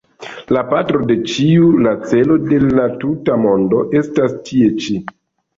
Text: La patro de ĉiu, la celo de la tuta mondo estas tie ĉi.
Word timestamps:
La 0.55 0.61
patro 0.69 1.01
de 1.11 1.17
ĉiu, 1.31 1.67
la 1.87 1.93
celo 2.13 2.39
de 2.47 2.59
la 2.79 2.87
tuta 3.05 3.39
mondo 3.45 3.83
estas 4.03 4.35
tie 4.49 4.73
ĉi. 4.83 4.99